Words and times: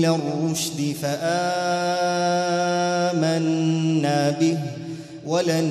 إلى 0.00 0.08
الرشد 0.08 0.96
فآمنا 1.02 1.50
به 4.30 4.58
ولن 5.26 5.64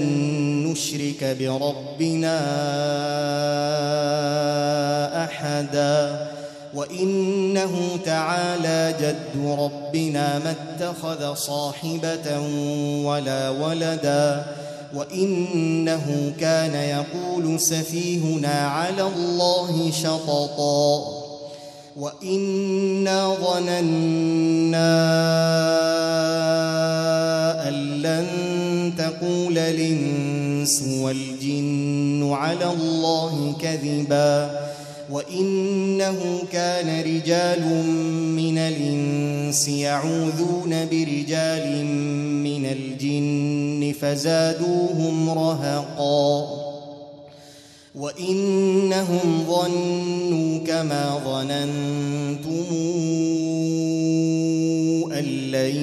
نشرك 0.67 1.37
بربنا 1.39 2.37
أحدا 5.23 6.27
وإنه 6.73 7.99
تعالى 8.05 8.95
جد 9.01 9.45
ربنا 9.45 10.39
ما 10.39 10.51
اتخذ 10.51 11.33
صاحبة 11.35 12.39
ولا 13.03 13.49
ولدا 13.49 14.45
وإنه 14.95 16.33
كان 16.39 16.75
يقول 16.75 17.59
سفيهنا 17.59 18.67
على 18.67 19.01
الله 19.01 19.91
شططا 19.91 21.28
وانا 21.99 23.35
ظننا 23.35 24.89
ان 27.67 28.01
لن 28.01 28.27
تقول 28.97 29.57
الانس 29.57 30.83
والجن 31.01 32.31
على 32.33 32.65
الله 32.65 33.55
كذبا 33.61 34.59
وانه 35.09 36.43
كان 36.51 37.01
رجال 37.01 37.85
من 38.35 38.57
الانس 38.57 39.67
يعوذون 39.67 40.85
برجال 40.91 41.85
من 42.43 42.65
الجن 42.65 43.93
فزادوهم 44.01 45.29
رهقا 45.29 46.78
وانهم 47.95 49.45
ظنوا 49.47 50.59
كما 50.67 51.21
ظننتم 51.25 52.65
ان 55.13 55.25
لن 55.51 55.75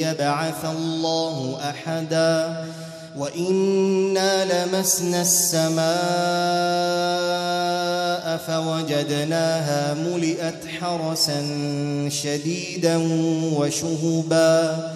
يبعث 0.00 0.64
الله 0.64 1.58
احدا 1.70 2.64
وانا 3.18 4.44
لمسنا 4.44 5.20
السماء 5.22 5.90
فوجدناها 8.46 9.94
ملئت 9.94 10.64
حرسا 10.80 11.40
شديدا 12.08 12.96
وشهبا 13.56 14.90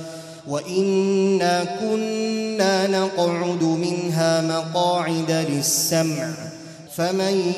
وانا 0.49 1.65
كنا 1.81 2.87
نقعد 2.87 3.63
منها 3.63 4.41
مقاعد 4.43 5.47
للسمع 5.51 6.35
فمن 6.97 7.53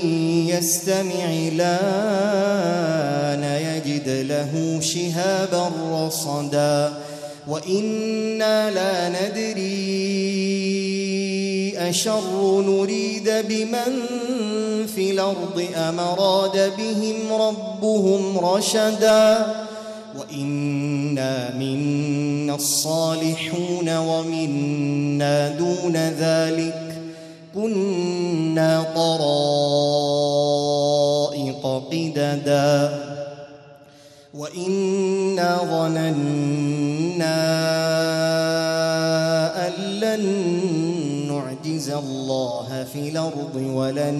يستمع 0.48 1.24
الان 1.52 3.42
يجد 3.42 4.08
له 4.08 4.80
شهابا 4.80 5.70
رصدا 5.92 6.92
وأنا 7.48 8.70
لا 8.70 9.08
ندري 9.08 9.66
اشر 11.78 12.60
نريد 12.66 13.30
بمن 13.48 14.06
في 14.94 15.10
الأرض 15.10 15.64
ام 15.76 16.00
اراد 16.00 16.72
بهم 16.76 17.32
ربهم 17.32 18.38
رشدا 18.38 19.65
وإنا 20.18 21.54
منا 21.58 22.54
الصالحون 22.54 23.96
ومنا 23.96 25.48
دون 25.48 25.96
ذلك 25.96 27.02
كنا 27.54 28.86
طرائق 28.94 30.06
قددا 31.66 32.98
وإنا 34.34 35.58
ظننا 35.70 37.36
أن 39.66 39.72
لن 40.00 40.24
نعجز 41.28 41.90
الله 41.90 42.86
في 42.92 43.08
الأرض 43.08 43.56
ولن 43.74 44.14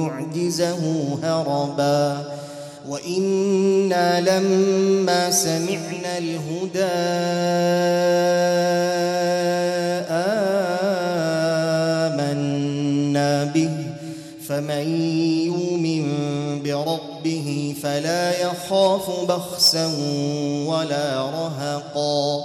نعجزه 0.00 0.82
هربا 1.22 2.24
وأنا 2.88 4.20
لما 4.20 5.30
سمعنا 5.30 6.18
الهدى 6.18 6.84
امنا 12.10 13.44
به 13.44 13.70
فمن 14.48 15.04
يؤمن 15.46 16.06
بربه 16.62 17.74
فلا 17.82 18.42
يخاف 18.42 19.30
بخسا 19.30 19.86
ولا 20.66 21.30
رهقا 21.30 22.44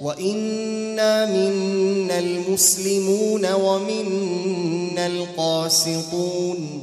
وانا 0.00 1.26
منا 1.26 2.18
المسلمون 2.18 3.52
ومنا 3.52 5.06
القاسطون 5.06 6.82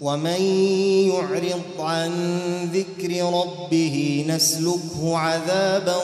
ومن 0.00 0.42
يعرض 1.10 1.62
عن 1.78 2.10
ذكر 2.74 3.24
ربه 3.24 4.24
نسلكه 4.28 5.18
عذابا 5.18 5.96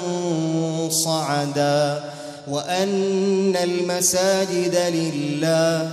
صعدا 0.89 2.05
وأن 2.49 3.57
المساجد 3.57 4.77
لله 4.95 5.91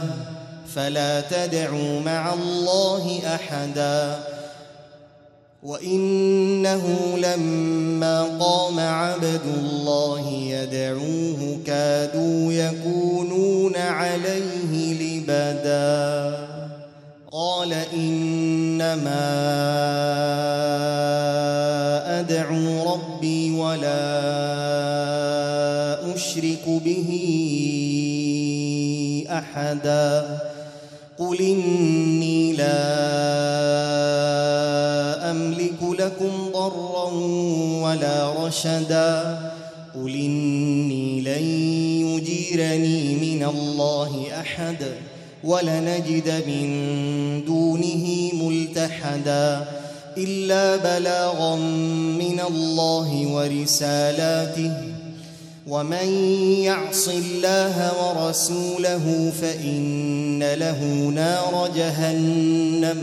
فلا 0.75 1.21
تدعوا 1.21 1.99
مع 1.99 2.33
الله 2.33 3.19
أحدا 3.35 4.19
وإنه 5.63 7.13
لما 7.17 8.23
قام 8.39 8.79
عبد 8.79 9.41
الله 9.57 10.29
يدعوه 10.29 11.59
كادوا 11.65 12.53
يكونون 12.53 13.77
عليه 13.77 14.50
انما 18.93 19.39
أدعو 22.19 22.93
ربي 22.93 23.51
ولا 23.51 24.11
أشرك 26.15 26.65
به 26.67 27.09
أحدا. 29.29 30.39
قل 31.19 31.41
إني 31.41 32.53
لا 32.53 32.71
أملك 35.31 35.83
لكم 35.99 36.49
ضرا 36.53 37.11
ولا 37.83 38.45
رشدا. 38.45 39.39
قل 39.95 40.15
إني 40.15 41.21
لن 41.21 41.43
يجيرني 42.07 43.15
من 43.15 43.43
الله 43.43 44.25
أحد. 44.39 44.77
ولنجد 45.43 46.43
من 46.47 46.67
دونه 47.45 48.31
ملتحدا 48.33 49.65
إلا 50.17 50.75
بلاغا 50.75 51.55
من 52.19 52.41
الله 52.49 53.27
ورسالاته. 53.27 54.71
ومن 55.67 56.07
يعص 56.63 57.07
الله 57.07 57.91
ورسوله 58.01 59.31
فإن 59.41 60.43
له 60.53 60.83
نار 61.15 61.69
جهنم 61.75 62.97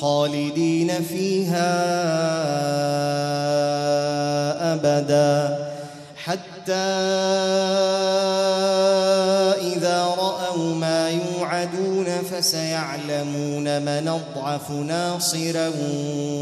خالدين 0.00 0.90
فيها 1.02 1.74
أبدا. 4.74 5.58
حتى 6.24 6.88
فسيعلمون 12.38 13.82
من 13.82 14.08
أضعف 14.08 14.70
ناصرا 14.70 15.68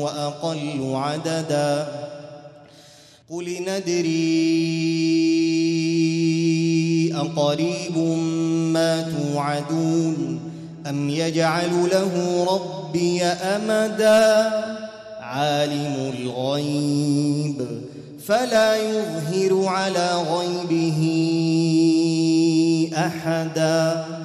وأقل 0.01 0.93
عددا. 0.95 1.87
قل 3.31 3.57
ندري 3.61 4.17
أقريب 7.15 7.99
ما 8.73 9.03
توعدون 9.03 10.41
أم 10.87 11.11
يجعل 11.11 11.89
له 11.93 12.45
ربي 12.51 13.25
أمدا؟ 13.25 14.51
عالم 15.21 16.13
الغيب. 16.19 17.67
فلا 18.27 18.77
يظهر 18.77 19.65
على 19.67 20.11
غيبه 20.31 21.01
أحدا. 22.97 24.16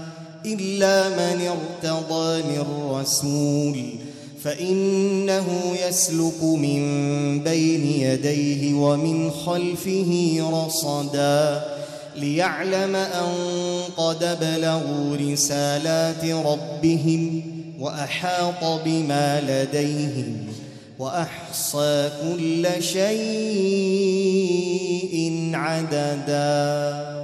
إلا 0.45 1.09
من 1.09 1.47
ارتضى 1.47 2.43
من 2.43 2.65
رسول 2.91 3.83
فإنه 4.43 5.47
يسلك 5.87 6.43
من 6.43 6.83
بين 7.43 7.85
يديه 7.85 8.73
ومن 8.73 9.31
خلفه 9.31 10.37
رصدا 10.53 11.63
ليعلم 12.15 12.95
أن 12.95 13.33
قد 13.97 14.37
بلغوا 14.41 15.15
رسالات 15.15 16.25
ربهم 16.25 17.43
وأحاط 17.79 18.81
بما 18.85 19.41
لديهم 19.41 20.37
وأحصى 20.99 22.09
كل 22.21 22.67
شيء 22.83 23.11
عددا. 25.53 27.20